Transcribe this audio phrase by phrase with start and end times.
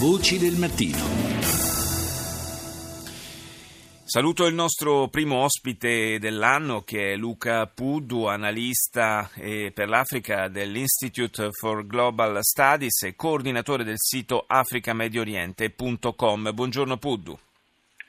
[0.00, 0.96] Voci del mattino.
[4.04, 11.50] Saluto il nostro primo ospite dell'anno che è Luca Puddu, analista eh, per l'Africa dell'Institute
[11.50, 16.54] for Global Studies e coordinatore del sito africamedioriente.com.
[16.54, 17.36] Buongiorno Puddu.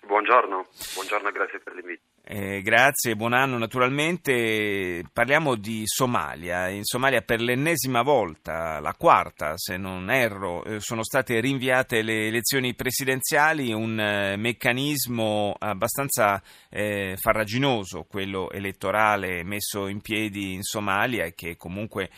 [0.06, 2.04] Buongiorno, buongiorno e grazie per l'invito.
[2.32, 5.04] Eh, grazie, buon anno naturalmente.
[5.12, 6.68] Parliamo di Somalia.
[6.68, 12.28] In Somalia per l'ennesima volta, la quarta se non erro, eh, sono state rinviate le
[12.28, 21.24] elezioni presidenziali, un eh, meccanismo abbastanza eh, farraginoso, quello elettorale messo in piedi in Somalia
[21.26, 22.12] e che comunque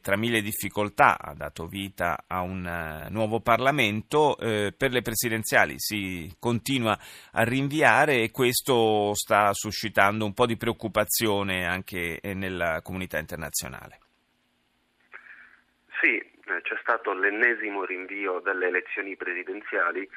[0.00, 4.34] tra mille difficoltà ha dato vita a un nuovo Parlamento.
[4.36, 6.98] Per le presidenziali si continua
[7.32, 13.98] a rinviare e questo sta suscitando un po' di preoccupazione anche eh, nella comunità internazionale.
[16.00, 20.08] Sì, eh, c'è stato l'ennesimo rinvio delle elezioni presidenziali.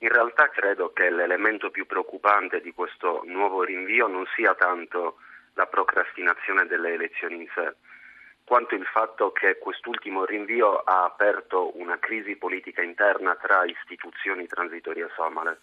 [0.00, 5.18] In realtà credo che l'elemento più preoccupante di questo nuovo rinvio non sia tanto
[5.54, 7.74] la procrastinazione delle elezioni in sé,
[8.44, 15.08] quanto il fatto che quest'ultimo rinvio ha aperto una crisi politica interna tra istituzioni transitorie
[15.16, 15.58] somale.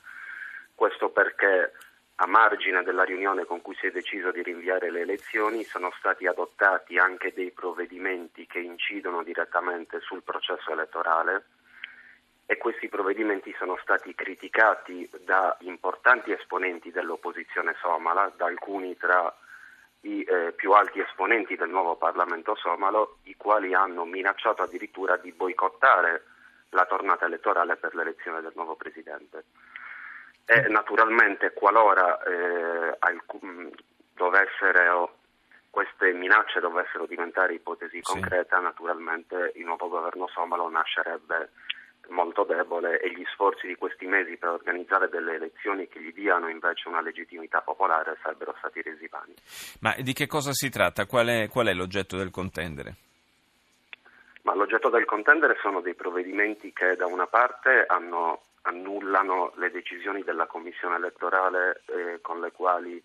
[0.75, 1.71] Questo perché
[2.17, 6.27] a margine della riunione con cui si è deciso di rinviare le elezioni sono stati
[6.27, 11.45] adottati anche dei provvedimenti che incidono direttamente sul processo elettorale
[12.45, 19.35] e questi provvedimenti sono stati criticati da importanti esponenti dell'opposizione somala, da alcuni tra
[20.01, 25.31] i eh, più alti esponenti del nuovo Parlamento somalo, i quali hanno minacciato addirittura di
[25.31, 26.23] boicottare
[26.69, 29.45] la tornata elettorale per l'elezione del nuovo Presidente.
[30.45, 33.71] E naturalmente qualora eh, alcun,
[34.13, 35.17] dovessero,
[35.69, 38.01] queste minacce dovessero diventare ipotesi sì.
[38.01, 41.49] concreta, naturalmente il nuovo governo somalo nascerebbe
[42.09, 46.49] molto debole e gli sforzi di questi mesi per organizzare delle elezioni che gli diano
[46.49, 49.33] invece una legittimità popolare sarebbero stati resi vani.
[49.79, 51.05] Ma di che cosa si tratta?
[51.05, 52.95] Qual è, qual è l'oggetto del contendere?
[54.43, 60.23] Ma l'oggetto del contendere sono dei provvedimenti che da una parte hanno annullano le decisioni
[60.23, 63.01] della Commissione elettorale eh, con le quali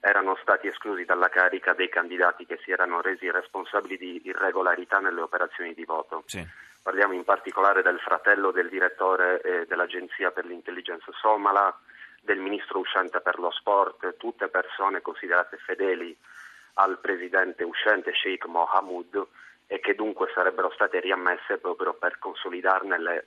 [0.00, 5.20] erano stati esclusi dalla carica dei candidati che si erano resi responsabili di irregolarità nelle
[5.20, 6.24] operazioni di voto.
[6.26, 6.46] Sì.
[6.82, 11.74] Parliamo in particolare del fratello del direttore eh, dell'Agenzia per l'intelligenza somala,
[12.20, 16.16] del ministro uscente per lo sport, tutte persone considerate fedeli
[16.74, 19.26] al presidente uscente Sheikh Mohammed
[19.66, 23.26] e che dunque sarebbero state riammesse proprio per consolidarne le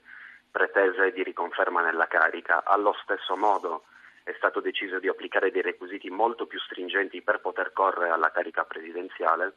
[0.57, 2.63] pretese di riconferma nella carica.
[2.66, 3.84] Allo stesso modo
[4.23, 8.63] è stato deciso di applicare dei requisiti molto più stringenti per poter correre alla carica
[8.63, 9.53] presidenziale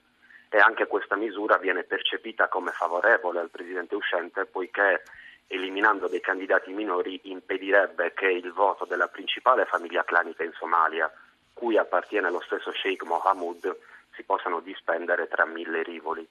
[0.50, 5.02] e anche questa misura viene percepita come favorevole al presidente uscente poiché
[5.46, 11.10] eliminando dei candidati minori impedirebbe che il voto della principale famiglia clanica in Somalia,
[11.54, 13.74] cui appartiene lo stesso Sheikh Mohammed,
[14.12, 16.28] si possano dispendere tra mille rivoli.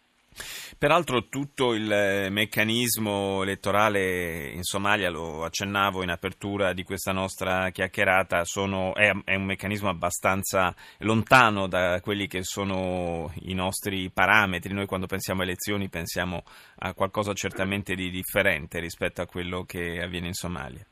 [0.78, 7.70] Peraltro tutto il eh, meccanismo elettorale in Somalia, lo accennavo in apertura di questa nostra
[7.70, 14.74] chiacchierata, sono, è, è, un meccanismo abbastanza lontano da quelli che sono i nostri parametri.
[14.74, 16.44] Noi quando pensiamo a elezioni pensiamo
[16.78, 20.86] a qualcosa certamente di differente rispetto a quello che avviene in Somalia.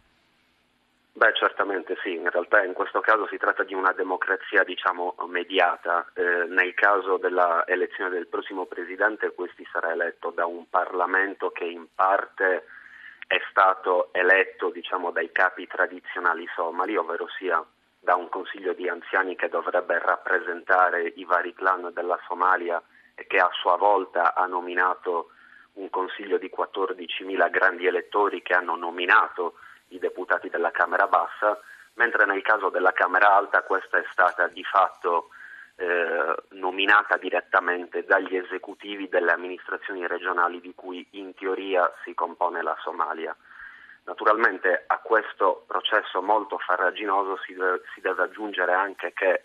[1.17, 6.05] Beh, certamente sì, in realtà in questo caso si tratta di una democrazia diciamo mediata.
[6.13, 11.87] Eh, nel caso dell'elezione del prossimo presidente questi sarà eletto da un Parlamento che in
[11.95, 12.67] parte
[13.25, 17.65] è stato eletto diciamo, dai capi tradizionali somali, ovvero sia
[17.99, 22.79] da un consiglio di anziani che dovrebbe rappresentare i vari clan della Somalia
[23.15, 25.31] e che a sua volta ha nominato
[25.73, 29.55] un consiglio di 14.000 grandi elettori che hanno nominato
[29.89, 31.59] i deputati della Camera bassa,
[31.93, 35.29] mentre nel caso della Camera alta questa è stata di fatto
[35.75, 42.75] eh, nominata direttamente dagli esecutivi delle amministrazioni regionali di cui in teoria si compone la
[42.81, 43.35] Somalia.
[44.03, 49.43] Naturalmente a questo processo molto farraginoso si deve, si deve aggiungere anche che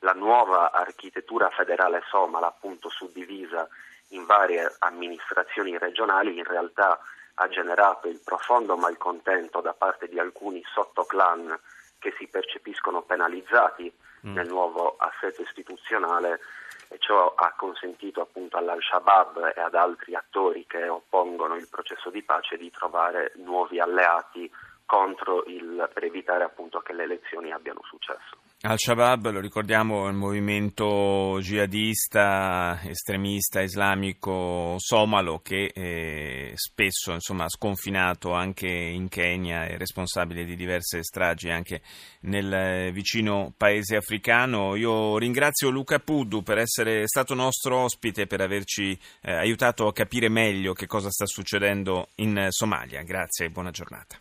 [0.00, 3.68] la nuova architettura federale somala, appunto suddivisa
[4.08, 6.98] in varie amministrazioni regionali, in realtà
[7.34, 11.58] ha generato il profondo malcontento da parte di alcuni sottoclan
[11.98, 13.92] che si percepiscono penalizzati
[14.26, 14.34] mm.
[14.34, 16.40] nel nuovo assetto istituzionale
[16.88, 22.22] e ciò ha consentito appunto all'Al-Shabaab e ad altri attori che oppongono il processo di
[22.22, 24.50] pace di trovare nuovi alleati
[24.84, 28.36] contro il, per evitare appunto che le elezioni abbiano successo.
[28.64, 38.32] Al-Shabaab, lo ricordiamo, è il movimento jihadista, estremista, islamico somalo che eh, spesso ha sconfinato
[38.32, 41.82] anche in Kenya, è responsabile di diverse stragi anche
[42.20, 44.76] nel vicino paese africano.
[44.76, 50.28] Io ringrazio Luca Puddu per essere stato nostro ospite, per averci eh, aiutato a capire
[50.28, 53.02] meglio che cosa sta succedendo in Somalia.
[53.02, 54.16] Grazie e buona giornata.